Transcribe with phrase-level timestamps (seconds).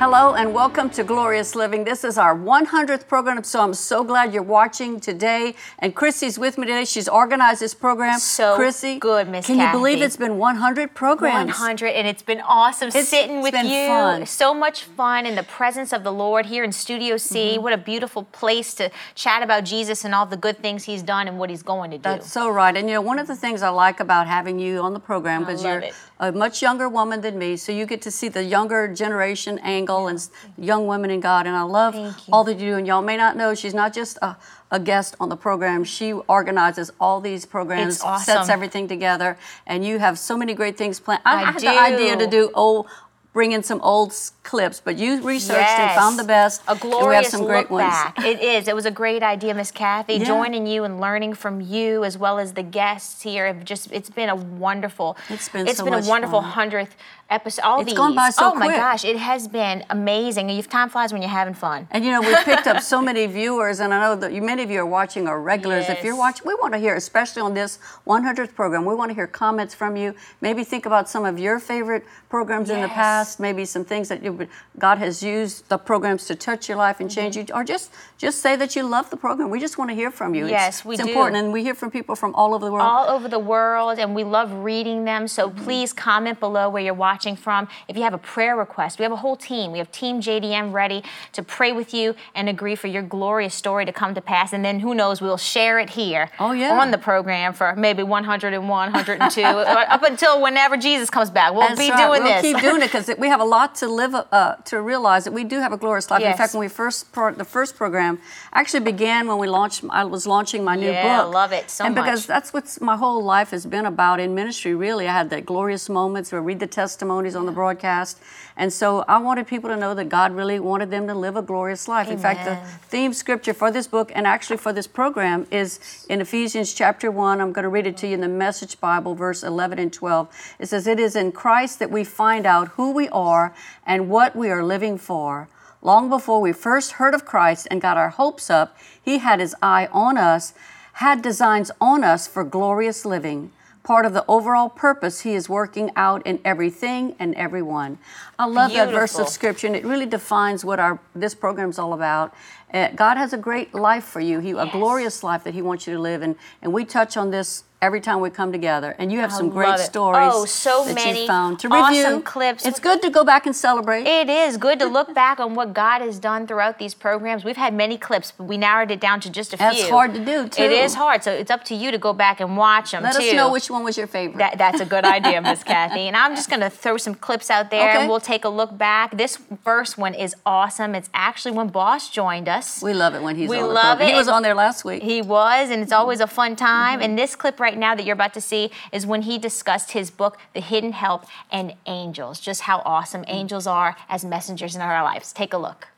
[0.00, 1.84] Hello and welcome to Glorious Living.
[1.84, 5.54] This is our 100th program, so I'm so glad you're watching today.
[5.78, 6.86] And Chrissy's with me today.
[6.86, 8.18] She's organized this program.
[8.18, 11.50] So Chrissy, good, Miss Can you believe it's been 100 programs?
[11.50, 13.88] 100, and it's been awesome It's- sitting it's with been you.
[13.88, 14.24] fun.
[14.24, 17.56] So much fun in the presence of the Lord here in Studio C.
[17.56, 17.62] Mm-hmm.
[17.62, 21.28] What a beautiful place to chat about Jesus and all the good things He's done
[21.28, 22.04] and what He's going to do.
[22.04, 22.74] That's so right.
[22.74, 25.40] And you know, one of the things I like about having you on the program,
[25.44, 25.94] because you're it.
[26.20, 30.06] A much younger woman than me, so you get to see the younger generation angle
[30.06, 31.46] and young women in God.
[31.46, 31.96] And I love
[32.30, 32.76] all that you do.
[32.76, 34.36] And y'all may not know, she's not just a,
[34.70, 35.82] a guest on the program.
[35.82, 38.34] She organizes all these programs, awesome.
[38.34, 41.22] sets everything together, and you have so many great things planned.
[41.24, 42.48] I, I had the idea to do.
[42.48, 42.86] do old.
[43.32, 44.12] Bring in some old
[44.42, 46.62] clips, but you researched and found the best.
[46.66, 47.92] A and we glorious have some great look ones.
[47.92, 48.18] back.
[48.24, 48.66] It is.
[48.66, 50.14] It was a great idea, Miss Cathy.
[50.14, 50.24] Yeah.
[50.24, 53.46] Joining you and learning from you as well as the guests here.
[53.46, 55.16] Have just it's been a wonderful.
[55.28, 56.96] It's been It's so been a wonderful hundredth
[57.30, 57.62] episode.
[57.62, 57.96] All It's these.
[57.96, 59.04] gone by so oh my gosh!
[59.04, 60.50] It has been amazing.
[60.50, 61.86] And time flies when you're having fun.
[61.92, 64.64] And you know, we've picked up so many viewers, and I know that you, many
[64.64, 65.88] of you are watching are regulars.
[65.88, 69.14] If you're watching, we want to hear, especially on this 100th program, we want to
[69.14, 70.14] hear comments from you.
[70.40, 72.96] Maybe think about some of your favorite programs in the Yes.
[73.20, 73.40] Past.
[73.40, 77.10] Maybe some things that you, God has used the programs to touch your life and
[77.10, 77.48] change Mm-hmm.
[77.48, 79.50] you, or just just say that you love the program.
[79.50, 80.46] We just want to hear from you.
[80.48, 81.08] Yes, it's, we it's do.
[81.10, 82.86] important, and we hear from people from all over the world.
[82.86, 85.28] all over the world, and we love reading them.
[85.28, 85.64] So Mm-hmm.
[85.64, 87.68] please comment below where you're watching from.
[87.88, 89.72] If you have a prayer request, we have a whole team.
[89.72, 93.84] We have Team JDM ready to pray with you and agree for your glorious story
[93.86, 94.52] to come to pass.
[94.52, 96.78] And then who knows, we'll share it here Oh, yeah.
[96.80, 99.42] on the program for maybe 101, 102,
[99.94, 101.52] up until whenever Jesus comes back.
[101.52, 102.06] We'll That's be right.
[102.06, 102.42] doing we'll this.
[102.42, 105.44] keep doing it because we have a lot to live uh, to realize that we
[105.44, 106.22] do have a glorious life.
[106.22, 108.18] In fact, when we first pro- the first program
[108.52, 109.84] actually began when we launched.
[109.90, 111.26] I was launching my new Yeah, book.
[111.26, 111.86] I love it so much.
[111.86, 114.74] and because that's what my whole life has been about in ministry.
[114.74, 118.18] Really, I had the glorious moments where I read the testimonies on the broadcast,
[118.60, 121.40] and so I wanted people to know that God really wanted them to live a
[121.40, 122.10] glorious life.
[122.10, 122.56] In fact, the
[122.88, 127.40] theme scripture for this book and actually for this program is in Ephesians chapter 1.
[127.40, 130.56] I'm going to read it to you in the Message Bible, verse 11 and 12.
[130.58, 133.54] It says, It is in Christ that we find out who we are
[133.86, 135.48] and what we are living for.
[135.80, 139.56] Long before we first heard of Christ and got our hopes up, He had His
[139.62, 140.52] eye on us,
[140.92, 143.52] had designs on us for glorious living
[143.90, 147.98] part of the overall purpose he is working out in everything and everyone.
[148.38, 151.78] I love that verse of scripture, and it really defines what our this program is
[151.80, 152.32] all about.
[152.72, 155.88] Uh, God has a great life for you, he, a glorious life that He wants
[155.88, 158.94] you to live, and and we touch on this every time we come together.
[158.98, 159.78] And you have I some great it.
[159.80, 162.20] stories Oh, so that many you found to awesome review.
[162.22, 162.66] clips.
[162.66, 164.06] It's good to go back and celebrate.
[164.06, 167.44] It is good to look back on what God has done throughout these programs.
[167.44, 169.84] We've had many clips, but we narrowed it down to just a That's few.
[169.84, 170.62] That's hard to do, too.
[170.62, 173.14] It is hard, so it's up to you to go back and watch them Let
[173.16, 173.22] too.
[173.22, 174.38] us know which one was your favorite.
[174.38, 176.00] That, that's a good idea, Miss Cathy.
[176.08, 178.00] And I'm just going to throw some clips out there Okay.
[178.00, 179.16] and we'll take a look back.
[179.16, 180.94] This first one is awesome.
[180.94, 182.82] It's actually when Boss joined us.
[182.82, 184.08] we love it when he's We on the love program.
[184.10, 185.02] He was on there last week.
[185.02, 186.98] He was, and it's always a fun time.
[186.98, 187.02] Mm-hmm.
[187.04, 190.10] And this clip right now that you're about to see is when he discussed his
[190.10, 193.30] book, The Hidden Help and Angels, just how awesome Mm-hmm.
[193.40, 195.32] angels are as messengers in our lives.
[195.32, 195.88] Take a look.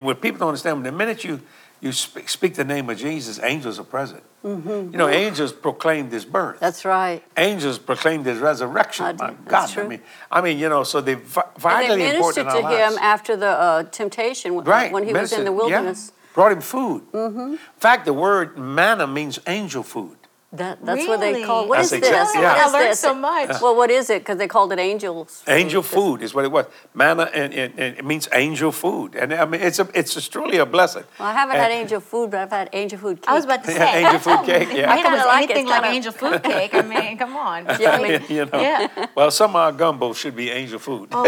[0.00, 1.40] What people don't understand, the minute you
[1.80, 4.22] you speak, speak the name of Jesus, angels are present.
[4.44, 6.56] You know, angels proclaimed his birth.
[6.56, 6.64] Mm-hmm.
[6.64, 7.22] That's right.
[7.36, 9.04] angels proclaimed his resurrection.
[9.06, 9.18] I My.
[9.30, 12.46] God, That's I mean, I mean, you know, so they vi- And vitally they ministered
[12.46, 12.98] important to in our him lives.
[13.00, 15.76] after the uh, temptation right, when he was in the ministered, yeah.
[15.80, 16.12] wilderness.
[16.34, 17.02] Brought him food.
[17.12, 17.40] Mm-hmm.
[17.52, 20.16] In fact, the word manna means angel food.
[20.54, 21.44] That, that's what they Really?
[21.44, 21.66] call.
[21.66, 22.10] What is That's this?
[22.10, 22.66] exactly- What yeah.
[22.66, 23.00] is I learned this?
[23.00, 23.60] so much.
[23.62, 24.18] Well, what is it?
[24.20, 25.42] Because they called it angels.
[25.48, 26.66] Angel food is what it was.
[26.92, 30.30] Manna and, and, and it means angel food, and I mean it's a it's just
[30.30, 31.04] truly a blessing.
[31.18, 33.28] Well, I haven't had angel food, but I've had angel food cake.
[33.30, 34.04] I was about to say Yeah, say.
[34.04, 34.68] angel food cake.
[34.74, 34.92] Yeah.
[34.92, 36.74] I thought it was kinda like anything It's like kinda- angel food cake.
[36.74, 37.66] I mean, come on.
[37.80, 38.18] Yummy.
[38.28, 38.60] you know.
[38.60, 39.06] Yeah.
[39.14, 41.08] Well, some of our gumbo should be angel food.
[41.12, 41.22] Oh,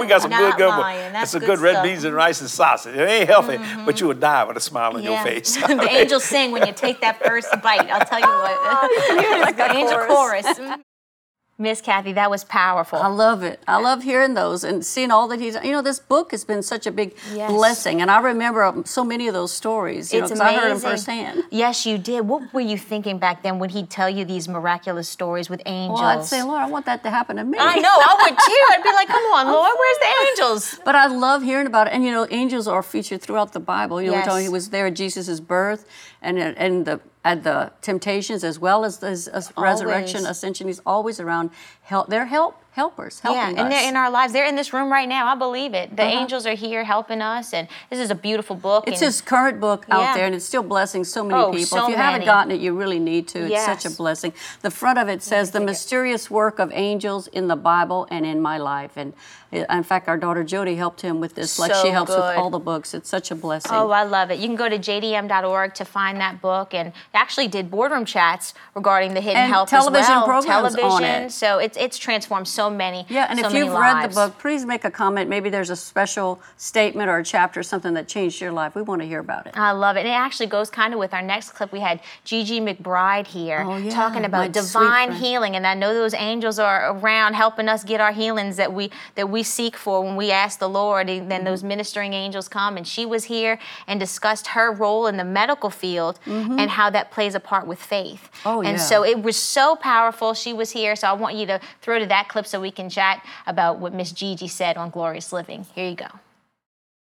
[0.00, 0.82] we got some good gumbo.
[0.82, 1.12] lying.
[1.12, 2.94] That's That's some good good, red beans and rice and sausage.
[2.94, 3.96] It ain't healthy, but mm-hmm.
[3.96, 5.56] you would die with a smile on your face.
[5.56, 7.90] the angels sing when you take that first bite.
[7.90, 8.51] I'll tell you what.
[9.42, 10.46] like the angel chorus.
[10.58, 10.78] chorus.
[11.58, 12.98] Miss Cathy, that was powerful.
[12.98, 13.60] I love it.
[13.68, 15.54] I love hearing those and seeing all that he's.
[15.62, 17.48] You know, this book has been such a big Yes.
[17.52, 20.12] blessing, and I remember um, so many of those stories.
[20.12, 21.44] You know, It's 'cause I heard them firsthand.
[21.50, 22.26] Yes, you did.
[22.26, 26.00] What were you thinking back then when he'd tell you these miraculous stories with angels?
[26.00, 27.58] Well, I'd say, Lord, I want that to happen to me.
[27.60, 28.64] I know, I would too.
[28.72, 30.80] I'd be like, come on, Lord, where's the angels?
[30.84, 31.92] But I love hearing about it.
[31.92, 34.00] And you know, angels are featured throughout the Bible.
[34.02, 34.26] You know, Yes.
[34.26, 35.86] we're talking, he was there at Jesus' birth
[36.22, 40.66] and and the at the temptations as well as the as resurrection, ascension.
[40.66, 41.50] He's always around
[41.82, 43.68] help their help helpers Yeah, and us.
[43.70, 44.32] they're in our lives.
[44.32, 45.26] They're in this room right now.
[45.26, 45.94] I believe it.
[45.94, 46.20] The Uh-huh.
[46.20, 48.84] angels are here helping us, and this is a beautiful book.
[48.86, 50.14] It's his current book out Yeah.
[50.14, 51.66] there, and it's still blessing so many Oh, people.
[51.66, 53.40] so if you haven't gotten it, you really need to.
[53.52, 54.32] It's such a blessing.
[54.62, 58.40] The front of it says, "The mysterious work of angels in the Bible and in
[58.40, 59.12] my life." And
[59.54, 62.38] uh, in fact, our daughter Jody helped him with this, like So she helps with
[62.38, 62.94] all the books.
[62.94, 63.70] It's such a blessing.
[63.74, 64.38] Oh, I love it.
[64.38, 69.12] You can go to jdm.org to find that book and actually did boardroom chats regarding
[69.12, 70.24] the hidden And help television as well.
[70.24, 71.24] programs on television.
[71.24, 71.32] it.
[71.32, 74.64] So it's it's transformed so many Yeah, and so if you've read the book, please
[74.64, 75.28] make a comment.
[75.28, 78.74] Maybe there's a special statement or a chapter or something that changed your life.
[78.74, 79.56] We want to hear about it.
[79.56, 80.00] I love it.
[80.00, 81.72] And it actually goes kind of with our next clip.
[81.72, 85.56] We had Gigi McBride here Oh, yeah, talking about divine healing.
[85.56, 89.28] And I know those angels are around helping us get our healings that we that
[89.28, 91.08] we seek for when we ask the Lord.
[91.08, 92.76] And then those ministering angels come.
[92.76, 97.10] And she was here and discussed her role in the medical field and how that
[97.10, 98.30] plays a part with faith.
[98.32, 98.48] Mm-hmm.
[98.48, 98.84] Oh, and yeah.
[98.84, 100.34] so it was so powerful.
[100.34, 100.96] She was here.
[100.96, 103.94] So I want you to throw to that clip so we can chat about what
[103.94, 105.64] Miss Gigi said on Glorious Living.
[105.74, 106.08] Here you go.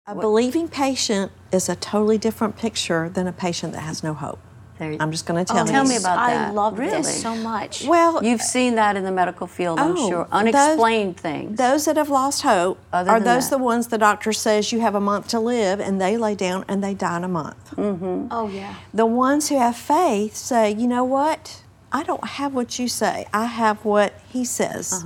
[0.05, 4.39] A believing patient is a totally different picture than a patient that has no hope.
[4.79, 5.71] There you- I'm just going to Oh, tell you.
[5.71, 6.49] tell me about that.
[6.49, 6.97] I love Really?
[6.97, 7.85] this so much.
[7.85, 10.23] Well, You've seen that in the medical field, I'm Oh, sure.
[10.25, 11.57] those- Unexplained things.
[11.57, 13.57] those that have lost hope Other are those that.
[13.57, 16.65] the ones the doctor says you have a month to live, and they lay down
[16.67, 17.75] and they die in a month.
[17.77, 18.27] Mm-hmm.
[18.31, 18.73] oh, yeah.
[18.93, 21.61] The ones who have faith say, you know what?
[21.91, 23.25] I don't have what you say.
[23.33, 25.03] I have what he says.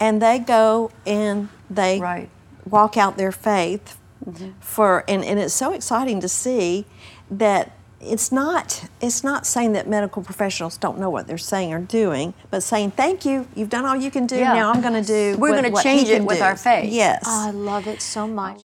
[0.00, 2.04] And they go and they Uh-huh.
[2.04, 2.28] Right.
[2.68, 4.52] walk out their faith Mm-hmm.
[4.60, 6.86] for and, and it's so exciting to see
[7.30, 11.80] that it's not it's not saying that medical professionals don't know what they're saying or
[11.80, 14.36] doing, but saying thank you, you've done all you can do.
[14.36, 14.54] Yeah.
[14.54, 15.36] Now I'm going to do.
[15.38, 16.90] We're gonna change it with do." our faith.
[16.90, 17.24] Yes.
[17.26, 18.62] I love it so much.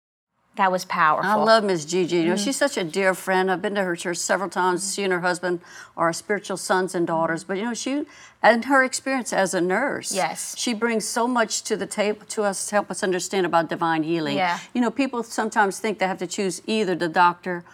[0.56, 1.29] That was powerful.
[1.29, 2.17] I love Miss Gigi.
[2.17, 2.45] You know, mm-hmm.
[2.45, 3.51] she's such a dear friend.
[3.51, 4.95] I've been to her church several times.
[4.95, 5.61] She and her husband
[5.97, 7.43] are spiritual sons and daughters.
[7.43, 7.53] Mm-hmm.
[7.53, 8.06] But you know, she
[8.41, 10.15] and her experience as a nurse.
[10.15, 10.56] Yes.
[10.56, 14.05] She brings so much to the table to us to help us understand about divine
[14.05, 14.37] healing.
[14.37, 14.61] Yeah.
[14.73, 17.65] You know, people sometimes think they have to choose either the doctor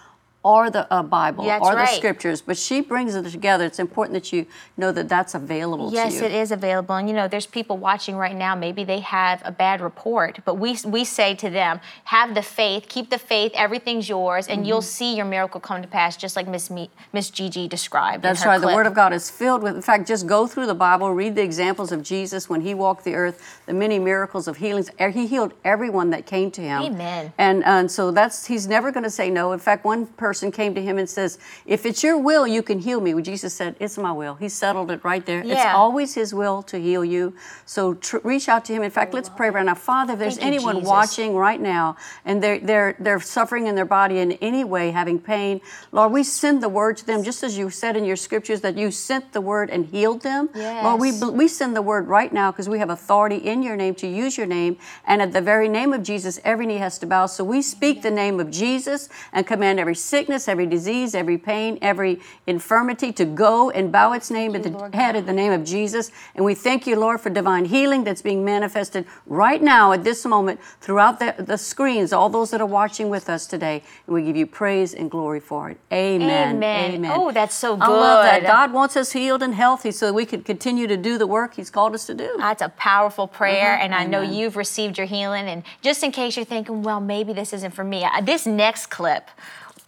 [0.43, 3.67] or the uh, Bible That's or the scriptures, but she brings it together.
[3.67, 4.47] It's important that you
[4.79, 6.25] know that that's available Yes, to you.
[6.25, 6.95] it is available.
[6.95, 10.55] And you know, there's people watching right now, maybe they have a bad report, but
[10.55, 14.79] we we say to them, have the faith, keep the faith, everything's yours, and you'll
[14.81, 14.85] Mm-hmm.
[14.87, 18.17] see your miracle come to pass, just like Miss Me- Miss Gigi described.
[18.17, 18.59] in That's right.
[18.59, 18.69] The.
[18.69, 19.77] Word of God is filled with.
[19.77, 23.05] In fact, just go through the Bible, read the examples of Jesus when He walked
[23.05, 24.89] the earth, the many miracles of healings.
[24.99, 26.81] Er, He healed everyone that came to Him.
[26.83, 27.33] Amen.
[27.37, 29.53] And and so that's He's never going to say no.
[29.53, 32.79] In fact, one person came to Him and says, "If it's Your will, you can
[32.79, 35.43] heal me." Well, Jesus said, "It's my will." He settled it right there.
[35.45, 37.35] It's always His will to heal you.
[37.67, 38.83] So tr- reach out to Him.
[38.83, 40.13] In fact, oh, let's pray right now, Father.
[40.15, 40.89] If there's Thank anyone Jesus.
[40.89, 45.19] watching right now and they're they're they're suffering in their body in any way, having
[45.19, 45.61] pain,
[45.93, 48.77] Lord, we send the word to them, just as you said in your scriptures that
[48.77, 50.49] you sent the word and healed them.
[50.55, 50.85] Yes.
[50.85, 53.95] Lord, we we send the word right now because we have authority in your name
[53.97, 57.07] to use your name, and at the very name of Jesus, every knee has to
[57.07, 57.27] bow.
[57.27, 61.79] So we speak the name of Jesus and command every sickness, every disease, every pain,
[61.81, 65.65] every infirmity to go and bow its name at the head of the name of
[65.65, 66.11] Jesus.
[66.35, 70.27] And we thank you, Lord, for divine healing that's being manifested right now at this
[70.27, 73.83] moment throughout the, the screens, all those that are watching with us today.
[74.07, 75.79] And we give you praise and glory for it.
[75.91, 76.57] Amen.
[76.57, 76.95] Amen.
[76.97, 77.13] Amen.
[77.15, 77.85] Oh, that's so good.
[77.85, 78.43] I love that.
[78.43, 81.55] God wants us healed and healthy so that we can continue to do the work
[81.55, 82.35] He's called us to do.
[82.37, 83.85] That's a powerful prayer, Mm-hmm.
[83.85, 85.47] and I know you've received your healing.
[85.47, 89.31] And just in case you're thinking, well, maybe this isn't for me, this next clip.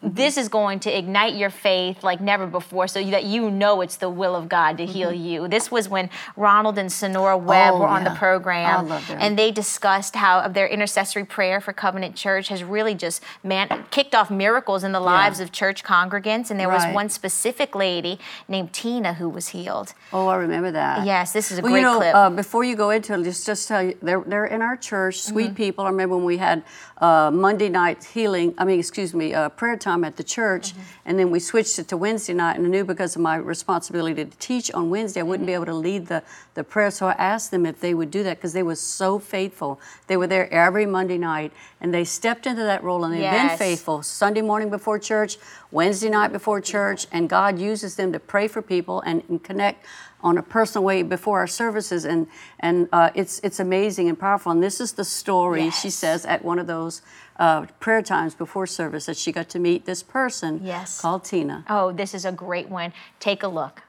[0.03, 0.15] Mm-hmm.
[0.15, 3.97] This is going to ignite your faith like never before, so that you know it's
[3.97, 5.47] the will of God to heal you.
[5.49, 7.77] This was when Ronald and Sonora Webb Mm-hmm.
[7.77, 9.19] Oh, were on the program, I love them.
[9.21, 14.15] and they discussed how their intercessory prayer for Covenant Church has really just man kicked
[14.15, 16.51] off miracles in the lives of church congregants.
[16.51, 19.95] And there was one specific lady named Tina who was healed.
[20.13, 21.07] Oh, I remember that.
[21.07, 22.15] Yes, this is a well, great you know, clip.
[22.15, 25.21] Uh, before you go into it, just just tell you, they're they're in our church,
[25.21, 25.55] sweet Mm-hmm.
[25.55, 25.85] people.
[25.85, 26.65] I remember when we had
[27.03, 28.55] uh, Monday night healing.
[28.57, 30.81] I mean, excuse me, uh, prayer time at the church, Mm-hmm.
[31.07, 32.57] and then we switched it to Wednesday night.
[32.57, 35.31] And I knew because of my responsibility to teach on Wednesday, I Mm-hmm.
[35.31, 36.23] wouldn't be able to lead the
[36.55, 36.91] the prayer.
[36.91, 39.81] So I asked them if they would do that because they were so faithful.
[40.07, 43.59] They were there every Monday night, and they stepped into that role, and they've been
[43.59, 44.03] faithful.
[44.03, 45.39] Sunday morning before church,
[45.71, 49.87] Wednesday night before church, and God uses them to pray for people and, and connect
[50.23, 52.27] on a personal way before our services, and
[52.61, 54.53] and uh, it's it's amazing and powerful.
[54.53, 57.03] And this is the story she says at one of those
[57.39, 61.01] uh, prayer times before service that she got to meet this person Yes.
[61.01, 61.65] called Tina.
[61.69, 62.93] Oh, this is a great one.
[63.21, 63.83] Take a look.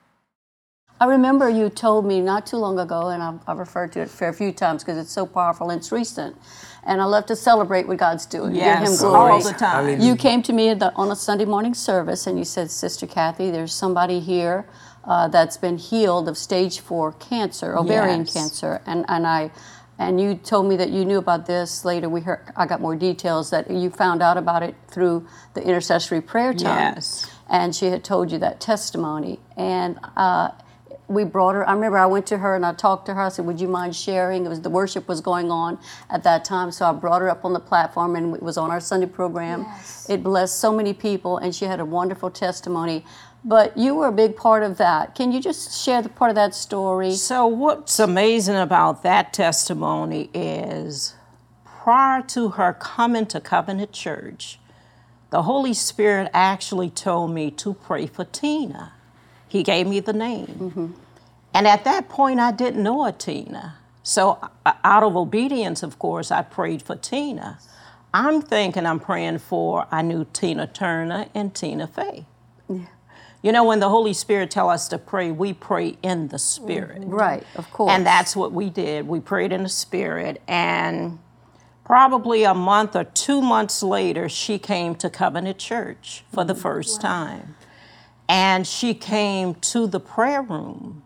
[1.01, 4.03] I remember you told me not too long ago, and I've, I've referred to it
[4.03, 6.37] a fair few times because it's so powerful and it's recent.
[6.85, 8.53] And I love to celebrate what God's doing.
[8.53, 9.31] Give Him Yes, glory.
[9.33, 9.99] all the time.
[9.99, 13.05] You came to me at the, on a Sunday morning service and you said, Sister
[13.07, 14.65] Cathy, there's somebody here
[15.05, 18.33] uh, that's been healed of stage four cancer, ovarian Yes.
[18.33, 19.51] cancer, and and I.
[19.99, 22.09] And you told me that you knew about this later.
[22.09, 26.19] We heard, I got more details that you found out about it through the intercessory
[26.19, 26.95] prayer time.
[26.95, 27.29] Yes.
[27.47, 29.39] And she had told you that testimony.
[29.55, 30.49] And uh,
[31.07, 31.67] we brought her.
[31.69, 33.21] I remember I went to her and I talked to her.
[33.21, 35.77] I said, "Would you mind sharing?" It was the worship was going on
[36.09, 38.71] at that time, so I brought her up on the platform and it was on
[38.71, 39.65] our Sunday program.
[40.09, 43.05] It blessed so many people, and she had a wonderful testimony.
[43.45, 45.15] But you were a big part of that.
[45.15, 47.11] Can you just share the part of that story?
[47.15, 51.15] So, what's amazing about that testimony is
[51.65, 54.59] prior to her coming to Covenant Church,
[55.31, 58.93] the Holy Spirit actually told me to pray for Tina.
[59.49, 60.95] He gave me the name.
[61.53, 63.75] And at that point, I didn't know a Tina.
[64.03, 67.59] So, uh, out of obedience, of course, I prayed for Tina.
[68.13, 72.25] I'm thinking I'm praying for, I knew Tina Turner and Tina Fey.
[73.43, 77.01] You know, when the Holy Spirit tell us to pray, we pray in the Spirit.
[77.01, 77.11] Mm-hmm.
[77.11, 77.91] Right, of course.
[77.91, 79.05] And that's what we did.
[79.05, 80.41] We prayed in the Spirit.
[80.47, 81.19] And
[81.83, 86.61] probably a month or two months later, she came to Covenant Church for the mm-hmm.
[86.61, 87.55] first time.
[88.29, 91.03] And she came to the prayer room.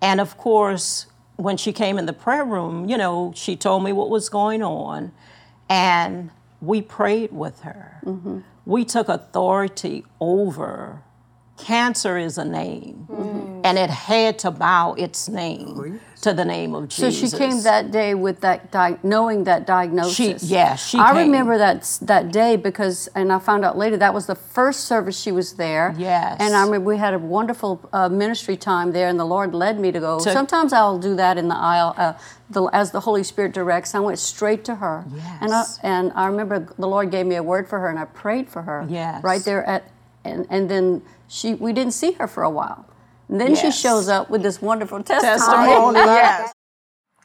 [0.00, 3.92] And of course, when she came in the prayer room, you know, she told me
[3.92, 5.10] what was going on.
[5.68, 8.00] And we prayed with her.
[8.04, 8.38] Mm-hmm.
[8.64, 11.02] We took authority over
[11.56, 13.06] cancer is a name,
[13.64, 17.20] and it had to bow its name to the name of Jesus.
[17.32, 20.44] So she came that day with that, di- knowing that diagnosis.
[20.44, 21.26] yeah, she I came.
[21.30, 25.20] remember that that day because, and I found out later that was the first service
[25.20, 25.94] she was there.
[25.98, 26.36] Yes.
[26.40, 29.78] And I remember we had a wonderful uh, ministry time there, and the Lord led
[29.80, 30.20] me to go.
[30.20, 31.94] To- Sometimes I'll do that in the aisle.
[31.96, 32.12] Uh,
[32.50, 35.04] the, as the Holy Spirit directs, I went straight to her.
[35.40, 38.04] And I, and I remember the Lord gave me a word for her, and I
[38.04, 38.86] prayed for her.
[38.88, 39.24] Yes.
[39.24, 39.84] Right there at,
[40.24, 42.86] and, and then she, we didn't see her for a while.
[43.28, 45.38] And then she shows up with this wonderful testimony.
[45.38, 45.98] testimony.
[46.00, 46.51] yes.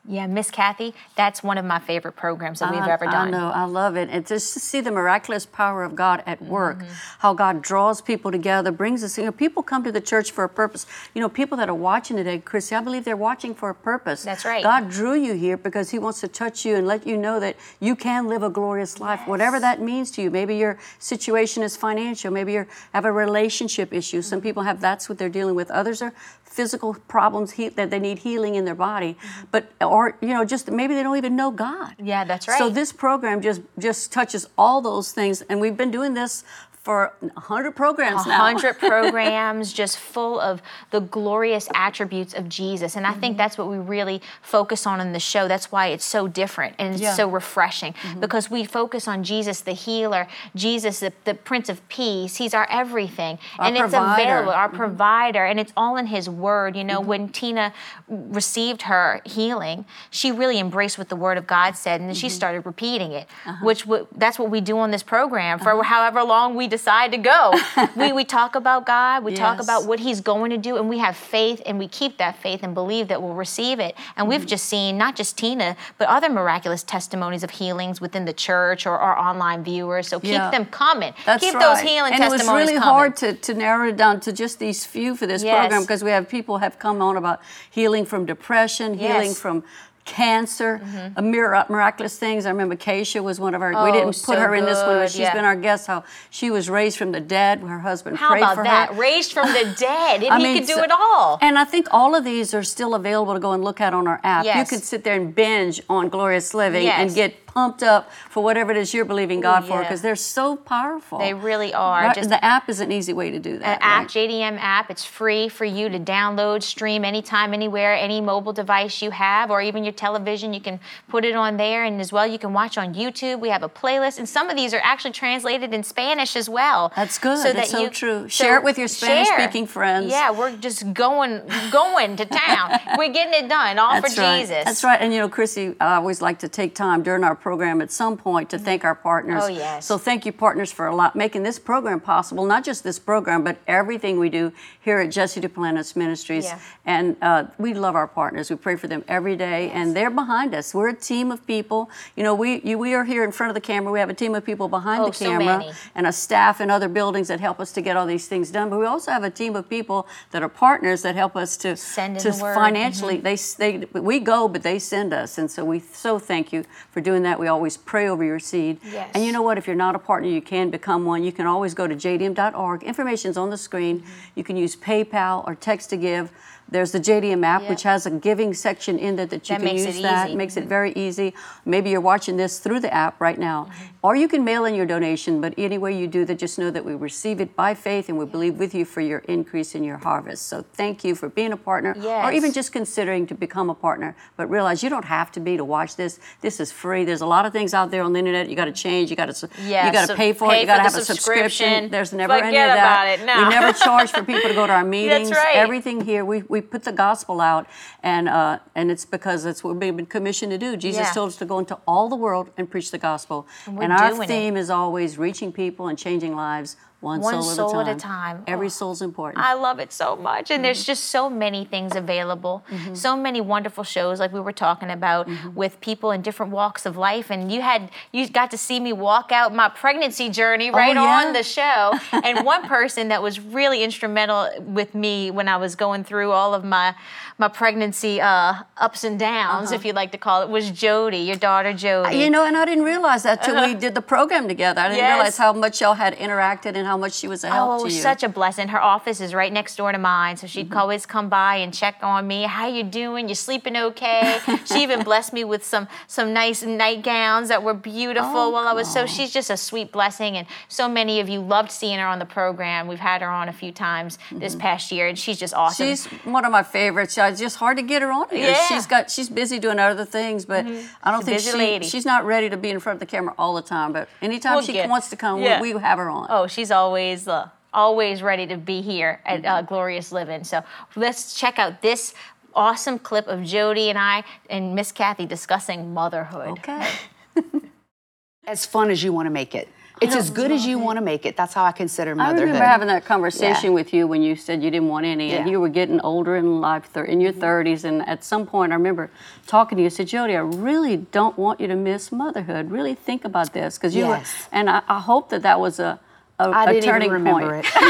[0.10, 3.28] Yeah, Miss Cathy, that's one of my favorite programs that we've I- ever done.
[3.28, 4.08] I know, I love it.
[4.10, 6.94] And just to see the miraculous power of God at work, Mm-hmm.
[7.20, 10.44] how God draws people together, brings us, you know, people come to the church for
[10.46, 10.86] a purpose.
[11.14, 14.24] You know, people that are watching today, Chrissy, I believe they're watching for a purpose.
[14.24, 14.64] That's right.
[14.64, 17.58] God drew you here because He wants to touch you and let you know that
[17.82, 20.30] you can live a glorious life, whatever that means to you.
[20.32, 24.22] Maybe your situation is financial, maybe you have a relationship issue.
[24.22, 25.70] Some people have that's what they're dealing with.
[25.72, 26.14] Others are
[26.48, 29.18] physical problems he, that they need healing in their body,
[29.52, 31.96] but or you know, just maybe they don't even know God.
[32.02, 32.58] Yeah, that's right.
[32.58, 36.44] So this program just just touches all those things, and we've been doing this
[36.88, 38.40] for 100 programs a now.
[38.48, 42.96] hundred programs just full of the glorious attributes of Jesus.
[42.96, 43.38] And I think Mm-hmm.
[43.44, 45.50] that's what we really focus on in the show.
[45.50, 47.14] That's why it's so different and it's Yeah.
[47.22, 48.22] so refreshing Mm-hmm.
[48.22, 52.38] because we focus on Jesus the healer, Jesus the, the Prince of Peace.
[52.38, 53.38] He's our everything.
[53.60, 54.08] Our and it's provider.
[54.08, 54.22] Mm-hmm.
[54.22, 56.78] available, our provider, and it's all in His Word.
[56.78, 57.74] You know, when Tina
[58.08, 62.22] received her healing, she really embraced what the Word of God said and then Mm-hmm.
[62.22, 63.66] she started repeating it, Uh-huh.
[63.66, 67.18] which w- that's what we do on this program for however long we decide to
[67.18, 67.54] go.
[67.96, 70.98] we, we talk about God, we talk about what He's going to do, and we
[71.00, 73.96] have faith and we keep that faith and believe that we'll receive it.
[74.16, 74.48] And we've Mm-hmm.
[74.48, 78.98] just seen not just Tina, but other miraculous testimonies of healings within the church or
[78.98, 80.08] our online viewers.
[80.08, 80.52] So keep Yeah.
[80.52, 81.14] them coming.
[81.26, 81.62] That's keep right.
[81.64, 82.82] those healing and testimonies it was really coming.
[82.82, 85.58] hard to, to narrow it down to just these few for this Yes.
[85.58, 89.40] program because we have people have come on about healing from depression, healing Yes.
[89.40, 89.64] From
[90.08, 91.20] cancer, mm-hmm.
[91.20, 92.46] a mir- uh, miraculous things.
[92.48, 93.70] I remember Keisha was one of our.
[93.70, 95.34] we Oh, didn't so put her in this one, but she's yeah.
[95.34, 95.86] been our guest.
[95.86, 97.60] How she was raised from the dead.
[97.60, 98.90] Her husband How prayed about for that?
[98.90, 98.96] her.
[98.96, 100.24] Raised from the dead.
[100.24, 101.38] And I he mean, could do so- it all.
[101.42, 104.08] And I think all of these are still available to go and look at on
[104.08, 104.46] our app.
[104.46, 104.56] Yes.
[104.56, 104.70] You Yes.
[104.72, 108.78] could sit there and binge on Glorious Living and get pumped up for whatever it
[108.78, 109.82] is you're believing God oh, for yeah.
[109.82, 111.18] because they're so powerful.
[111.18, 112.04] They really are.
[112.04, 112.16] Right?
[112.16, 113.66] Just the app is an easy way to do that.
[113.66, 114.10] an app, right?
[114.30, 114.92] JDM app.
[114.92, 119.60] It's free for you to download, stream anytime, anywhere, any mobile device you have, or
[119.60, 120.54] even your television.
[120.54, 123.40] You can put it on there, and as well, you can watch on YouTube.
[123.40, 126.94] We have a playlist, and some of these are actually translated in Spanish as well.
[126.96, 127.40] That's good.
[127.40, 128.30] So That's so true.
[128.30, 128.88] so Share it with your.
[128.88, 130.12] Spanish-speaking friends.
[130.12, 132.80] Yeah, we're just going, going to town.
[132.98, 134.42] we're getting it done, all That's for right.
[134.42, 134.64] Jesus.
[134.64, 135.02] That's right.
[135.02, 138.18] And you know, Chrissy, I always like to take time during our program at some
[138.18, 139.42] point to thank our partners.
[139.46, 139.86] Oh, yes.
[139.86, 142.44] So thank you, partners, for a lot making this program possible.
[142.46, 144.52] Not just this program, but everything we do
[144.82, 146.44] here at Jesse Duplantis Ministries.
[146.44, 146.60] Yeah.
[146.86, 148.50] And uh, we love our partners.
[148.50, 150.74] We pray for them every day, and they're behind us.
[150.74, 151.90] We're a team of people.
[152.18, 153.94] You know, we you, we are here in front of the camera.
[153.94, 155.72] We have a team of people behind Oh, the so camera many.
[155.96, 158.70] and a staff in other buildings that help us to get all these things done.
[158.70, 161.78] But we also have a team of people that are partners that help us to
[161.78, 162.56] Send in to the word.
[162.56, 163.18] financially.
[163.30, 163.72] They they
[164.12, 167.37] we go, but they send us, and so we so thank you for doing that.
[167.38, 167.42] That.
[167.42, 168.80] We always pray over your seed.
[168.84, 169.12] Yes.
[169.14, 169.58] And you know what?
[169.58, 171.24] If you're not a partner, you can become one.
[171.24, 172.84] You can always go to jdm.org.
[172.84, 174.00] Information's on the screen.
[174.00, 174.12] Mm-hmm.
[174.36, 176.32] You can use PayPal or text to give.
[176.70, 177.70] There's the JDM app, Yeah.
[177.70, 179.92] which has a giving section in there that you That can use that.
[179.94, 180.04] easy.
[180.04, 180.38] Mm-hmm.
[180.38, 181.34] Makes it very easy.
[181.66, 183.68] Maybe you're watching this through the app right now.
[184.02, 186.70] Or you can mail in your donation, but any way you do that, just know
[186.72, 189.84] that we receive it by faith and we believe with you for your increase in
[189.84, 190.48] your harvest.
[190.48, 194.16] So thank you for being a partner or even just considering to become a partner.
[194.38, 196.20] But realize you don't have to be to watch this.
[196.42, 197.06] This is free.
[197.06, 198.50] There's a lot of things out there on the internet.
[198.50, 199.10] You got to change.
[199.10, 199.50] You got to.
[199.64, 200.62] Yeah, you got to so pay for pay it.
[200.62, 201.90] You got to have a subscription.
[201.90, 203.20] There's never any of that.
[203.20, 203.44] it, no.
[203.44, 205.30] We never charge for people to go to our meetings.
[205.30, 205.58] That's right.
[205.58, 207.68] Everything here, we, we put the gospel out,
[208.04, 210.76] and uh, and it's because that's what we've been commissioned to do.
[210.78, 211.14] Jesus Yeah.
[211.14, 213.48] told us to go into all the world and preach the gospel.
[213.68, 217.80] we're And our theme is always reaching people and changing lives one, One soul, soul
[217.82, 218.44] at at a a time.
[218.48, 218.70] Every Oh.
[218.70, 219.44] soul's important.
[219.46, 220.50] I love it so much.
[220.50, 220.86] And there's Mm-hmm.
[220.94, 222.64] just so many things available.
[222.94, 225.54] So many wonderful shows like we were talking about Mm-hmm.
[225.54, 227.30] with people in different walks of life.
[227.30, 231.04] And you had you got to see me walk out my pregnancy journey right Oh,
[231.04, 231.26] yeah?
[231.28, 231.94] on the show.
[232.24, 236.56] and one person that was really instrumental with me when I was going through all
[236.56, 236.96] of my
[237.40, 241.36] my pregnancy uh, ups and downs, if you'd like to call it, was Jody, your
[241.36, 242.10] daughter Jody.
[242.10, 242.24] Uh-huh.
[242.24, 244.82] You know, and I didn't realize that till we did the program together.
[244.82, 245.14] I didn't Yes.
[245.14, 247.94] realize how much y'all had interacted and how much she was a help Oh, to
[247.94, 248.02] you.
[248.02, 248.70] such a blessing.
[248.70, 250.78] Her office is right next door to mine, so she'd Mm-hmm.
[250.80, 252.44] always come by and check on me.
[252.44, 253.30] How you doing?
[253.30, 254.40] You sleeping okay?
[254.66, 258.74] she even blessed me with some some nice nightgowns that were beautiful Oh, while I
[258.74, 259.06] was so.
[259.06, 262.26] She's just a sweet blessing, and so many of you loved seeing her on the
[262.26, 262.88] program.
[262.88, 265.88] We've had her on a few times this past year, and she's just awesome.
[265.88, 266.18] Mm-hmm.
[266.20, 267.18] She's one of my favorites.
[267.18, 268.50] It's just hard to get her on here.
[268.52, 268.68] Yeah.
[268.68, 270.66] She's got she's busy doing other things, but
[271.04, 273.34] I don't She's think she she's not ready to be in front of the camera
[273.38, 273.92] all the time.
[273.94, 275.62] But anytime We'll she get- wants to come, yeah.
[275.62, 276.28] we, we have her on.
[276.30, 280.44] Oh, she's always uh, always ready to be here at uh, Glorious Living.
[280.44, 280.64] So
[280.96, 282.14] let's check out this
[282.56, 286.50] awesome clip of Jody and I and Miss Cathy discussing motherhood.
[286.60, 286.88] Okay.
[288.48, 289.68] as fun as you want to make it.
[290.00, 291.36] It's as good as you want to make it.
[291.36, 292.28] That's how I consider motherhood.
[292.28, 292.54] I motherhood.
[292.54, 293.80] remember having that conversation Yeah.
[293.80, 295.40] with you when you said you didn't want any, and Yeah.
[295.40, 295.50] Mm-hmm.
[295.50, 297.84] you were getting older in life, thir- in your 30s.
[297.84, 299.10] And at some point, I remember
[299.48, 299.88] talking to you.
[299.88, 302.70] I said, Jody, I really don't want you to miss motherhood.
[302.70, 304.22] Really think about this, because you Yes.
[304.52, 304.58] were.
[304.58, 306.00] And I, I hope that that was a
[306.40, 307.66] a, I a didn't turning even remember point.
[307.66, 307.72] it.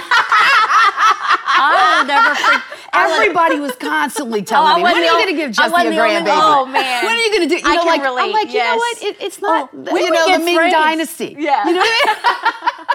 [1.59, 2.63] I will never forget.
[2.93, 5.91] Everybody was constantly oh, telling I me, when are you going to give Jesse a
[5.91, 6.27] grandbaby?
[6.29, 7.05] Oh, man.
[7.05, 7.55] When are you going to do?
[7.55, 9.03] You I know, can like relate, I'm like, you know what?
[9.03, 10.73] It, it's not, we you know, the Ming frames.
[10.73, 11.35] Dynasty.
[11.37, 11.67] Yeah.
[11.67, 12.63] You know what I mean?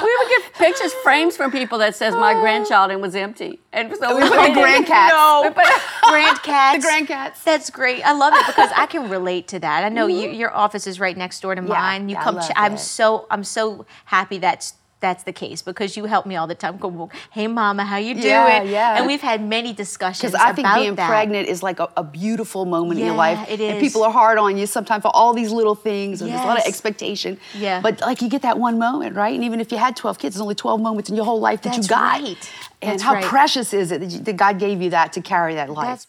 [0.00, 3.94] We would get pictures, frames from people that says my grandchild and was empty, and
[3.96, 5.08] so We put the grandcats.
[5.08, 5.52] No,
[6.08, 6.84] grand cats.
[6.84, 7.42] The grandcats.
[7.42, 8.02] That's great.
[8.04, 9.82] I love it because I can relate to that.
[9.82, 10.38] I know you, mm-hmm.
[10.38, 12.08] your office is right next door to mine.
[12.08, 12.38] You come.
[12.38, 16.46] ch- I'm so I'm so happy that's that's the case because you help me all
[16.46, 16.76] the time.
[16.78, 18.26] Go, hey mama, how you doing?
[18.26, 18.96] Yeah, yeah.
[18.98, 21.08] And we've had many discussions Because I think being that.
[21.08, 23.38] pregnant is like a, a beautiful moment in your life.
[23.48, 26.20] it And people are hard on you sometimes for all these little things.
[26.20, 27.38] And There's a lot of expectation.
[27.56, 27.80] Yeah.
[27.80, 29.34] But like you get that one moment, right?
[29.34, 31.62] And even if you had 12 kids, there's only 12 moments in your whole life
[31.62, 32.20] that That's you got.
[32.20, 32.50] right.
[32.82, 33.24] And That's how right.
[33.24, 35.86] precious is it that, you, that God gave you that to carry that life?
[35.88, 36.06] That's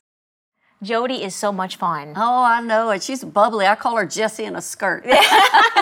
[0.81, 2.13] Jody is so much fun.
[2.15, 3.03] Oh, I know it.
[3.03, 3.65] She's bubbly.
[3.67, 5.03] I call her Jesse in a skirt.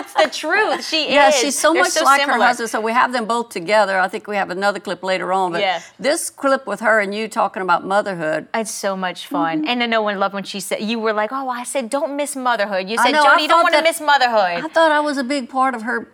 [0.00, 0.86] It's the truth.
[0.86, 1.34] She Yeah, is.
[1.34, 2.38] Yeah, she's so They're much like similar.
[2.38, 2.70] her husband.
[2.70, 3.98] So we have them both together.
[3.98, 5.52] I think we have another clip later on.
[5.52, 5.82] But Yeah.
[5.98, 8.48] this clip with her and you talking about motherhood.
[8.54, 9.58] It's so much fun.
[9.60, 9.68] Mm-hmm.
[9.68, 12.16] And I know one loved when she said, you were like, oh, I said, don't
[12.16, 12.88] miss motherhood.
[12.88, 14.64] You said, know, Jody, you don't want to miss motherhood.
[14.64, 16.08] I thought I was a big part of her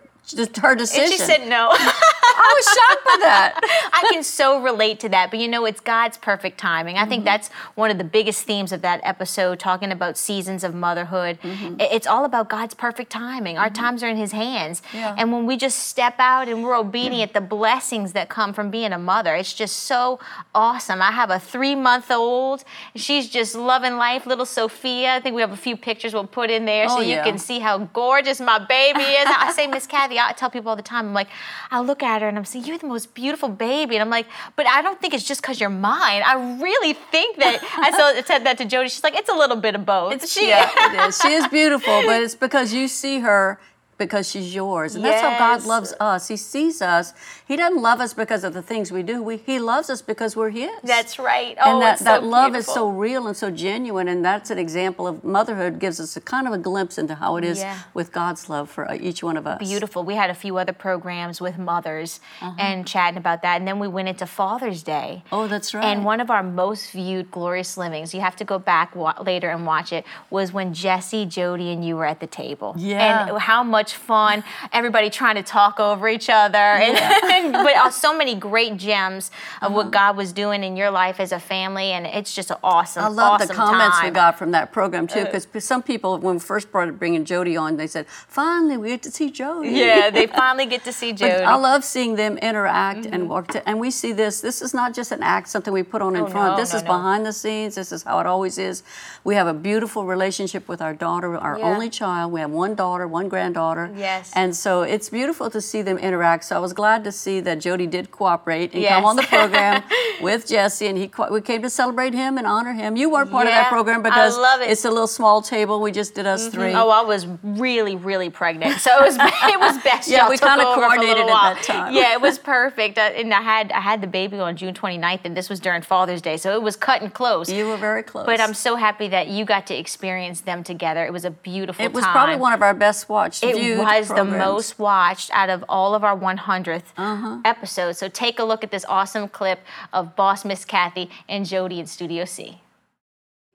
[0.61, 1.03] her decision.
[1.03, 1.71] and she said no.
[2.37, 3.89] I was shocked by that.
[3.93, 6.97] I can so relate to that, but you know, it's God's perfect timing.
[6.97, 7.25] I think Mm-hmm.
[7.25, 11.39] that's one of the biggest themes of that episode, talking about seasons of motherhood.
[11.41, 11.77] Mm-hmm.
[11.79, 13.57] It's all about God's perfect timing.
[13.57, 14.81] Our times are in His hands.
[14.93, 15.15] Yeah.
[15.17, 18.91] And when we just step out and we're obedient, the blessings that come from being
[18.91, 20.19] a mother, it's just so
[20.53, 21.01] awesome.
[21.01, 22.63] I have a three month old.
[22.95, 25.15] She's just loving life, little Sophia.
[25.15, 27.37] I think we have a few pictures we'll put in there so Oh, you can
[27.37, 29.25] see how gorgeous my baby is.
[29.27, 31.29] I say, Miss Cathy, I tell people all the time, I'm like,
[31.71, 33.95] I look at her and I'm saying, You're the most beautiful baby.
[33.95, 36.23] And I'm like, But I don't think it's just because you're mine.
[36.25, 37.59] I really think that.
[37.77, 38.89] I so- said that to Jody.
[38.89, 40.13] She's like, It's a little bit of both.
[40.13, 40.69] It's, She- yeah,
[41.03, 41.19] it is.
[41.19, 43.59] She is beautiful, but it's because you see her
[43.97, 44.95] because she's yours.
[44.95, 46.27] And that's how God loves us.
[46.27, 47.13] He sees us.
[47.47, 49.23] He doesn't love us because of the things we do.
[49.23, 50.69] We, he loves us because we're His.
[50.83, 51.57] That's right.
[51.63, 54.07] Oh, and that, it's so that love is so real and so genuine.
[54.07, 57.37] And that's an example of motherhood, gives us a kind of a glimpse into how
[57.37, 57.79] it is Yeah.
[57.93, 59.59] with God's love for uh, each one of us.
[59.59, 60.03] beautiful.
[60.03, 62.53] We had a few other programs with mothers Uh-huh.
[62.59, 63.57] and chatting about that.
[63.59, 65.23] And then we went into Father's Day.
[65.31, 65.85] Oh, that's right.
[65.85, 69.49] And one of our most viewed Glorious Livings, you have to go back wa- later
[69.49, 72.75] and watch it, was when Jesse, Jody, and you were at the table.
[72.77, 73.29] Yeah.
[73.29, 74.43] And how much much fun.
[74.73, 79.29] Everybody trying to talk over each other, and, but uh, so many great gems
[79.61, 79.91] of what mm-hmm.
[79.91, 83.03] God was doing in your life as a family, and it's just an awesome.
[83.03, 85.25] I love awesome the comments we got from that program too, uh.
[85.25, 89.03] because some people, when we first started bringing Jody on, they said, "Finally, we get
[89.03, 91.43] to see Jody." Yeah, they finally get to see But Jody.
[91.43, 93.27] I love seeing them interact and mm-hmm.
[93.27, 93.47] work.
[93.49, 94.41] To, and we see this.
[94.41, 96.53] This is not just an act, something we put on in Oh, front.
[96.53, 96.93] no, this no, is no.
[96.95, 97.75] behind the scenes.
[97.75, 98.81] This is how it always is.
[99.23, 101.65] We have a beautiful relationship with our daughter, our Yeah.
[101.65, 102.31] only child.
[102.31, 103.74] We have one daughter, one granddaughter.
[103.95, 104.31] Yes.
[104.35, 106.43] And so it's beautiful to see them interact.
[106.45, 108.93] So I was glad to see that Jody did cooperate and Yes.
[108.93, 109.83] come on the program
[110.21, 112.95] with Jesse, and he we came to celebrate him and honor him.
[112.95, 114.69] You were part of that program because it.
[114.71, 115.81] it's a little small table.
[115.81, 116.73] We just did us three.
[116.73, 119.15] Oh, I was really, really pregnant, so it was
[119.53, 120.07] it was best.
[120.09, 121.93] Yeah, we kinda over for a little coordinated at that time.
[121.93, 125.21] Yeah, it was perfect, Uh, and I had I had the baby on June 29th,
[125.25, 127.51] and this was during Father's Day, so it was cutting close.
[127.51, 128.25] You were very close.
[128.25, 131.05] But I'm so happy that you got to experience them together.
[131.05, 132.13] It was a beautiful It was time.
[132.13, 133.43] probably one of our best watched.
[133.43, 137.39] It viewed was the most watched out of all of our 100th Uh-huh.
[137.45, 137.97] episodes.
[137.99, 139.59] So take a look at this awesome clip
[139.93, 142.61] of Boss Miss Cathy and Jody in Studio C.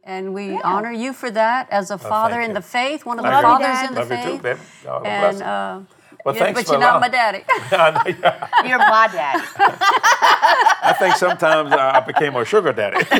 [0.02, 3.24] And we honor you for that as a father thank in the faith, one of
[3.24, 3.42] the you.
[3.42, 3.88] fathers Dad.
[3.88, 4.26] in the Love you faith.
[4.36, 4.58] too, babe.
[4.84, 5.44] God and you.
[5.44, 5.82] uh,
[6.24, 7.44] Well, yeah, thanks but you're not my daddy.
[7.72, 8.48] I know, yeah.
[8.68, 9.44] You're my daddy.
[10.82, 12.96] I think sometimes I became a sugar daddy.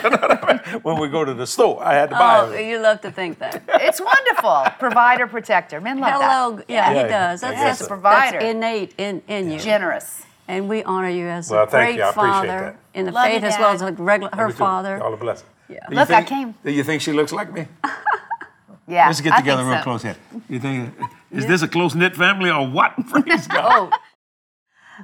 [0.67, 1.01] You know what I mean?
[1.01, 2.69] When we go to the store, I had to buy oh, everything.
[2.69, 3.63] you love to think that.
[3.69, 4.65] It's wonderful.
[4.79, 5.81] Provider, protector.
[5.81, 6.31] Men love that.
[6.31, 7.41] Hello, yeah, Yeah, he does.
[7.41, 8.39] That's, yeah, that's, yes, provider.
[8.39, 9.59] that's innate in, in you.
[9.59, 10.23] Generous.
[10.49, 12.05] And we honor you as Well, a thank great you.
[12.05, 12.77] I father that.
[12.95, 15.03] in the Love you, faith as well as a regular, her father.
[15.03, 15.47] All a blessing.
[15.69, 15.79] Yeah.
[15.89, 16.55] Do you Look, I came.
[16.65, 17.67] Do you think she looks like me?
[18.91, 19.07] Yeah.
[19.07, 19.85] Let's get I together think real so.
[19.85, 20.17] close here.
[20.49, 20.95] You think
[21.31, 22.95] is this a close knit family or what?
[23.09, 23.93] Praise oh, God.
[23.93, 23.99] Oh,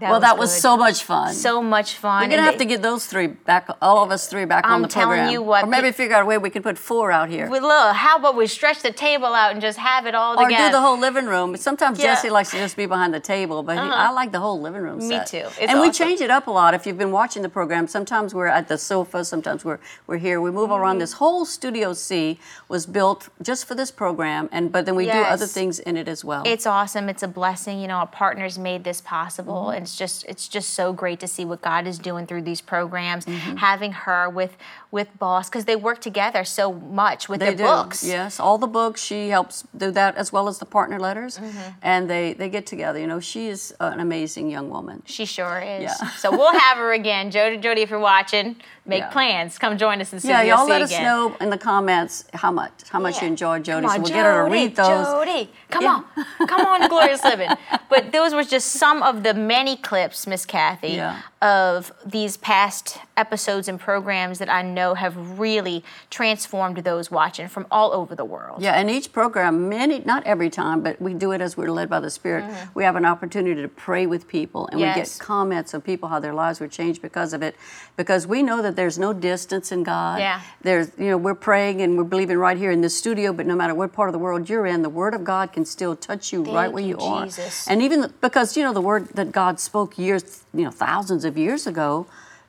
[0.00, 0.60] well, that was good.
[0.62, 1.32] so much fun.
[1.34, 2.22] so much fun.
[2.22, 4.72] We're gonna have they- to get those three back, all of us three back on
[4.72, 5.30] I'm the telling program.
[5.32, 7.48] you what, or maybe pe- figure out a way we can put four out here.
[7.48, 10.44] Well, look, how about we stretch the table out and just have it all Or
[10.44, 10.68] together?
[10.68, 11.56] do the whole living room.
[11.56, 12.14] Sometimes Yeah.
[12.14, 14.82] Jesse likes to just be behind the table, but he, I like the whole living
[14.82, 15.26] room Me set.
[15.28, 15.36] too.
[15.60, 16.74] It's and we change it up a lot.
[16.74, 20.40] If you've been watching the program, sometimes we're at the sofa, sometimes we're we're here.
[20.40, 20.80] We move Mm-hmm.
[20.82, 20.98] around.
[20.98, 25.12] This whole Studio C was built just for this program, and but then we do
[25.12, 26.42] other things in it as well.
[26.44, 27.08] It's awesome.
[27.08, 27.80] It's a blessing.
[27.80, 29.76] You know, our partners made this possible, Mm-hmm.
[29.76, 32.60] and it's just it's just so great to see what God is doing through these
[32.60, 33.24] programs.
[33.24, 33.56] Mm-hmm.
[33.56, 34.56] Having her with
[34.90, 37.62] with Boss because they work together so much with they their do.
[37.64, 38.02] books.
[38.04, 39.00] Yes, all the books.
[39.02, 41.70] She helps do that as well as the partner letters, Mm-hmm.
[41.82, 42.98] and they they get together.
[42.98, 45.02] You know, she is an amazing young woman.
[45.06, 45.82] She sure is.
[45.82, 46.10] Yeah.
[46.22, 47.56] so we'll have her again, Jody.
[47.58, 49.10] Jody, if you're watching, make Yeah.
[49.10, 49.58] plans.
[49.58, 51.04] Come join us in Yeah, y'all let us again.
[51.04, 53.28] know in the comments how much how much you Yeah.
[53.28, 55.06] enjoyed Jody, Come so we'll get her to read those.
[55.06, 56.00] Jody, come Yeah.
[56.16, 57.50] on, come on, Glorious Living.
[57.88, 61.16] But those were just some of the many clips, Miss Cathy, Yeah.
[61.42, 67.66] Of these past episodes and programs that I know have really transformed those watching from
[67.70, 68.62] all over the world.
[68.62, 71.90] Yeah, and each program, many, not every time, but we do it as we're led
[71.90, 72.44] by the Spirit.
[72.74, 75.00] We have an opportunity to pray with people, and we Mm-hmm.
[75.00, 77.56] Get comments of people how their lives were changed because of it.
[77.96, 80.20] Because we know that there's no distance in God.
[80.20, 80.40] Yeah.
[80.62, 83.56] There's, you know, we're praying and we're believing right here in this studio, but no
[83.56, 86.32] matter what part of the world you're in, the Word of God can still touch
[86.32, 87.24] you right where you, you, are.
[87.24, 87.66] Jesus.
[87.68, 91.24] And even the- because you know the Word that God spoke years, you know, thousands
[91.26, 92.06] of years ago.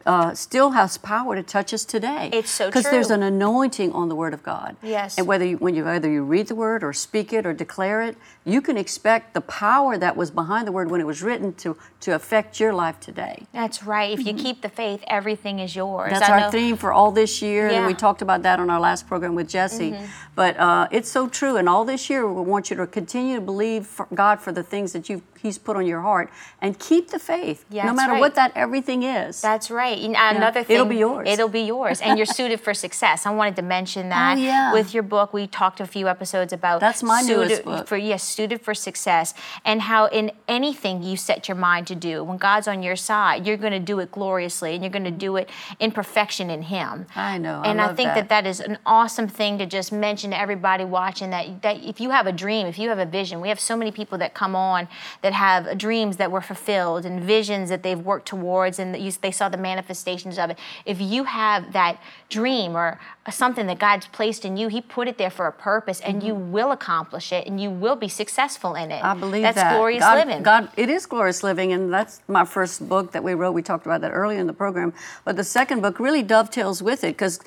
[0.07, 2.29] Uh, still has power to touch us today.
[2.31, 2.69] It's so true.
[2.71, 4.77] Because there's an anointing on the Word of God.
[4.81, 5.17] Yes.
[5.17, 8.01] And whether you, when you either you read the word or speak it or declare
[8.01, 8.15] it,
[8.45, 11.75] you can expect the power that was behind the word when it was written to
[11.99, 13.45] to affect your life today.
[13.51, 14.17] That's right.
[14.17, 16.11] If you keep the faith, everything is yours.
[16.11, 16.19] Mm-hmm.
[16.19, 17.79] That's I our know- theme for all this year, and Yeah.
[17.79, 17.87] Mm-hmm.
[17.87, 19.91] we talked about that on our last program with Jesse.
[19.91, 20.05] Mm-hmm.
[20.35, 23.41] But uh, it's so true, and all this year we want you to continue to
[23.41, 26.29] believe for God for the things that you He's put on your heart,
[26.61, 28.19] and keep the faith, Yeah, no matter right.
[28.19, 29.39] what that everything is.
[29.39, 29.96] That's right.
[30.05, 31.27] Another thing, It'll be yours.
[31.27, 33.25] It'll be yours, and you're suited for success.
[33.25, 34.37] I wanted to mention oh, that.
[34.37, 34.73] Oh, yeah.
[34.73, 37.87] With your book, we talked a few episodes about That's my suited newest book.
[37.87, 39.33] for yes, suited for success,
[39.65, 43.45] and how in anything you set your mind to do, when God's on your side,
[43.45, 46.63] you're going to do it gloriously, and you're going to do it in perfection in
[46.63, 47.05] Him.
[47.15, 48.29] I know, I And I, think that.
[48.29, 51.29] that that is an awesome thing to just mention to everybody watching.
[51.31, 53.75] That that if you have a dream, if you have a vision, we have so
[53.75, 54.87] many people that come on
[55.21, 59.11] that have dreams that were fulfilled and visions that they've worked towards, and that you,
[59.11, 59.57] they saw the
[59.87, 60.59] manifestations of it.
[60.85, 62.99] If you have that dream or
[63.31, 66.33] something that God's placed in you, He put it there for a purpose, and you
[66.35, 69.01] will accomplish it, and you will be successful in it.
[69.01, 69.05] Mm-hmm.
[69.05, 69.75] I believe that's that.
[69.75, 70.43] glorious God, living.
[70.43, 73.51] God, it is glorious living, and that's my first book that we wrote.
[73.51, 74.93] We talked about that earlier in the program.
[75.25, 77.39] But the second book really dovetails with it because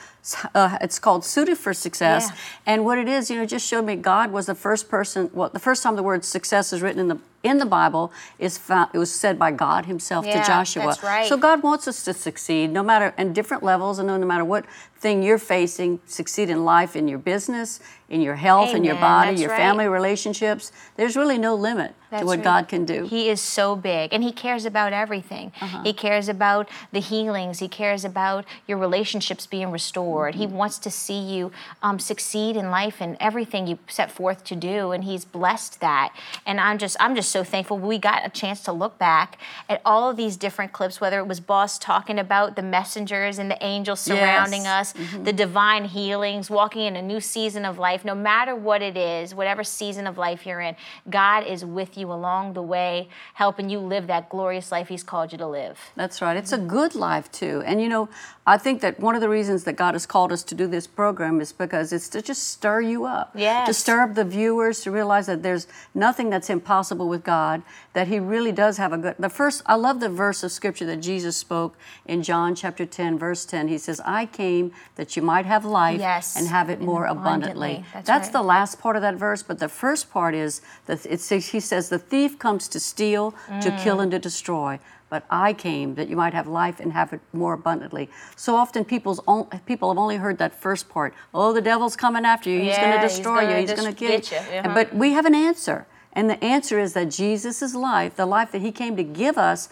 [0.55, 2.29] uh, it's called Suited for Success.
[2.29, 2.37] Yeah.
[2.67, 5.31] And what it is, you know, just showed me God was the first person.
[5.33, 8.59] Well, the first time the word success is written in the in the Bible is
[8.59, 10.85] found, it was said by God Himself Yeah, to Joshua.
[10.85, 11.27] that's right.
[11.27, 14.67] So God wants us to succeed, no matter in different levels, and no matter what
[15.01, 17.81] thing you're facing, succeed in life, in your business,
[18.11, 19.59] in your health, in your body, That's your right.
[19.59, 20.73] family relationships.
[20.97, 22.45] There's really no limit That's to what right.
[22.45, 23.07] God can do.
[23.07, 25.53] He is so big and he cares about everything.
[25.61, 25.83] Uh-huh.
[25.85, 27.61] He cares about the healings.
[27.61, 30.35] He cares about your relationships being restored.
[30.35, 30.57] He mm-hmm.
[30.57, 34.91] wants to see you um, succeed in life and everything you set forth to do
[34.91, 36.13] and he's blessed that.
[36.45, 39.81] And I'm just I'm just so thankful we got a chance to look back at
[39.85, 43.65] all of these different clips whether it was boss talking about the messengers and the
[43.65, 44.95] angels surrounding Yes.
[44.95, 45.25] us, mm-hmm.
[45.25, 49.35] the divine healings, walking in a new season of life, no matter what it is,
[49.35, 50.77] whatever season of life you're in,
[51.09, 55.33] God is with you along the way, helping you live that glorious life He's called
[55.33, 55.79] you to live.
[55.97, 56.37] That's right.
[56.37, 57.63] It's a good life too.
[57.67, 58.09] And you know,
[58.47, 60.87] I think that one of the reasons that God has called us to do this
[60.87, 63.33] program is because it's to just stir you up.
[63.35, 63.65] Yeah.
[63.65, 68.09] To stir up the viewers to realize that there's nothing that's impossible with God, that
[68.09, 69.15] He really does have a good.
[69.19, 73.19] The first, I love the verse of scripture that Jesus spoke in John chapter 10,
[73.19, 73.69] verse 10.
[73.69, 77.69] He says, I came that you might have life Yes, and have it more abundantly.
[77.69, 77.85] abundantly.
[77.93, 78.33] That's That's right.
[78.33, 81.61] the last part of that verse, but the first part is that it says, He
[81.61, 83.83] says, The thief comes to steal, to Mm.
[83.83, 84.79] kill, and to destroy.
[85.09, 88.09] But I came that you might have life and have it more abundantly.
[88.37, 91.13] So often people's on, people have only heard that first part.
[91.35, 92.61] Oh, the devil's coming after you.
[92.61, 93.67] He's going Yeah, to he's destroy gonna you.
[93.67, 94.37] He's going to get you.
[94.39, 94.73] Uh-huh.
[94.73, 95.87] But we have an answer.
[96.13, 99.69] And the answer is that Jesus' life, the life that he came to give us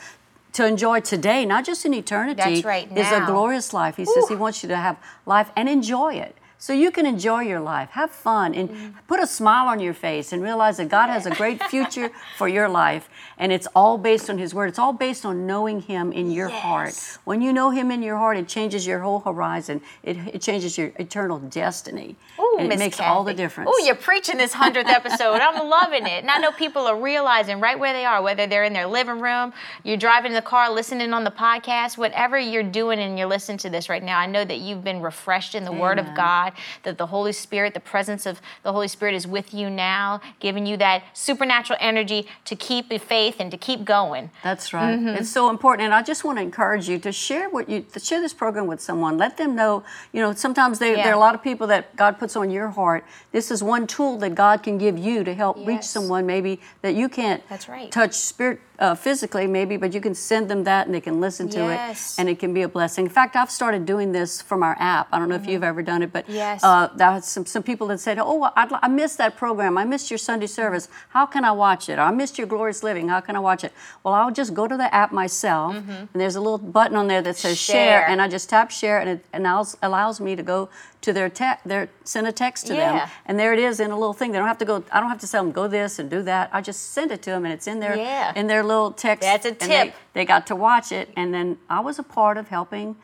[0.54, 3.96] to enjoy today, not just in eternity, That's right, is a glorious life.
[3.96, 6.34] He says he wants you to have life and enjoy it.
[6.60, 8.98] So you can enjoy your life, have fun, and Mm-hmm.
[9.06, 12.48] put a smile on your face and realize that God has a great future for
[12.48, 13.08] your life.
[13.38, 14.66] And it's all based on His Word.
[14.68, 16.88] It's all based on knowing Him in your heart.
[16.88, 17.18] Yes.
[17.24, 19.80] When you know Him in your heart, it changes your whole horizon.
[20.02, 22.16] It, it changes your eternal destiny.
[22.40, 23.70] Ooh, and it makes all the difference.
[23.72, 25.40] Oh, you're preaching this hundredth episode.
[25.40, 28.64] I'm loving it, and I know people are realizing right where they are, whether they're
[28.64, 29.52] in their living room,
[29.84, 33.58] you're driving in the car, listening on the podcast, whatever you're doing, and you're listening
[33.58, 34.18] to this right now.
[34.18, 36.16] I know that you've been refreshed in the Word of Amen.
[36.50, 40.20] God, that the Holy Spirit, the presence of the Holy Spirit, is with you now,
[40.40, 44.30] giving you that supernatural energy to keep the faith and to keep going.
[44.42, 44.96] That's right.
[44.98, 45.08] Mm-hmm.
[45.08, 48.00] It's so important, and I just want to encourage you to share what you to
[48.00, 49.18] share this program with someone.
[49.18, 49.84] Let them know.
[50.12, 52.68] You know, sometimes they, there are a lot of people that God puts on your
[52.68, 53.04] heart.
[53.32, 56.94] This is one tool that God can give you to help reach someone maybe that
[56.94, 57.90] you can't That's right.
[57.90, 61.48] touch spirit uh, physically, maybe, but you can send them that and they can listen
[61.50, 62.16] to Yes.
[62.16, 63.06] it, and it can be a blessing.
[63.06, 65.08] In fact, I've started doing this from our app.
[65.12, 66.36] I don't know if you've ever done it, but Mm-hmm.
[66.38, 66.62] Yes.
[66.64, 69.76] uh, some some people that said, "Oh, I'd, I missed that program.
[69.76, 70.88] I missed your Sunday service.
[71.10, 71.98] How can I watch it?
[71.98, 73.08] I missed your glorious living.
[73.08, 73.72] How can I watch it?"
[74.02, 75.90] Well, I'll just go to the app myself, mm-hmm.
[75.90, 78.00] and there's a little button on there that says share.
[78.00, 78.08] Share.
[78.08, 80.68] and I just tap share, and it allows, allows me to go
[81.00, 82.92] to their te- their send a text to Yeah.
[82.98, 84.32] them, and there it is in a little thing.
[84.32, 84.82] They don't have to go.
[84.92, 86.50] I don't have to tell them go this and do that.
[86.52, 88.32] I just send it to them, and it's in their Yeah.
[88.34, 89.22] in their little text.
[89.22, 89.94] That's a and they- tip.
[90.14, 92.96] They, got to watch it, and then I was a part of helping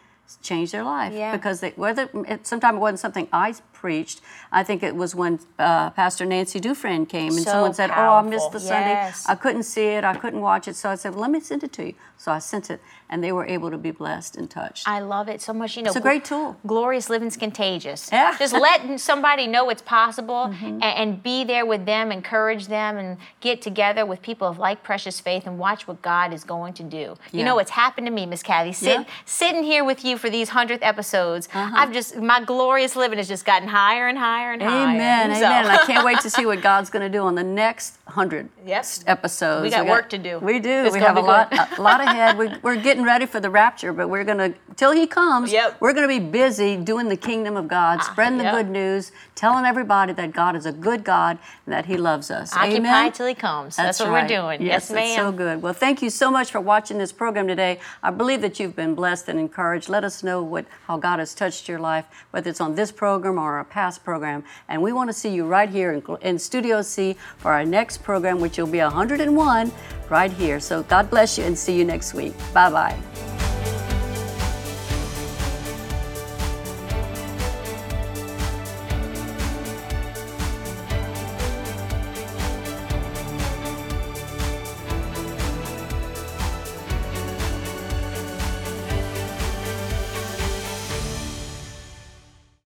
[0.42, 1.36] change their life Yeah.
[1.36, 3.54] because they, whether it, sometimes it wasn't something I
[3.84, 4.22] preached.
[4.50, 8.14] I think it was when uh, Pastor Nancy Dufresne came and So someone said, "Oh,
[8.14, 8.50] I missed powerful.
[8.50, 9.12] the Sunday.
[9.28, 10.04] I couldn't see it.
[10.04, 12.32] I couldn't watch it." So I said, well, "Let me send it to you." So
[12.32, 14.88] I sent it, and they were able to be blessed and touched.
[14.88, 15.76] I love it so much.
[15.76, 16.56] You know, It's a great tool.
[16.66, 18.08] Glorious living's contagious.
[18.10, 18.30] Yeah.
[18.30, 18.38] Mm-hmm.
[18.38, 23.18] Just let somebody know it's possible and, and be there with them, encourage them, and
[23.40, 26.82] get together with people of like precious faith and watch what God is going to
[26.82, 27.16] do.
[27.32, 28.72] You know, it's happened to me, Miss Cathy.
[28.72, 29.00] Sit, Yeah.
[29.00, 29.10] Uh-huh.
[29.26, 33.44] Sitting here with you for these hundredth episodes, I've just my glorious living has just
[33.44, 34.94] gotten higher and higher and higher.
[34.94, 35.66] Amen, So- amen.
[35.66, 38.84] I can't wait to see what God's going to do on the next hundred Yep.
[39.06, 39.62] episodes.
[39.64, 40.38] We got work to do.
[40.38, 40.84] We do.
[40.84, 42.38] It's we have a lot, a lot ahead.
[42.38, 45.52] We, we're getting ready for the rapture, but we're going to till He comes.
[45.52, 45.80] Yep.
[45.80, 48.54] We're going to be busy doing the kingdom of God, ah, spreading the yep.
[48.54, 52.52] good news, telling everybody that God is a good God and that He loves us.
[52.54, 53.12] Occupy amen.
[53.12, 53.76] till he comes.
[53.76, 54.22] That's, what right.
[54.22, 54.62] we're doing.
[54.62, 54.96] Yes, Yes, ma'am.
[54.96, 55.62] That's so good.
[55.62, 57.80] Well, thank you so much for watching this program today.
[58.02, 59.88] I believe that you've been blessed and encouraged.
[59.88, 63.38] Let us know what how God has touched your life, whether it's on this program
[63.38, 64.44] or a past program.
[64.68, 68.02] And we want to see you right here in, in Studio C for our next
[68.02, 69.72] program, which will be 101
[70.10, 70.60] right here.
[70.60, 72.34] So God bless you and see you next week.
[72.52, 73.53] Bye bye.